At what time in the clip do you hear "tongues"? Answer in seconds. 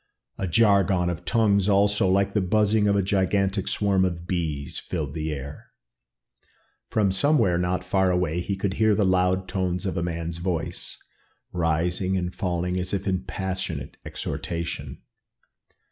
1.25-1.69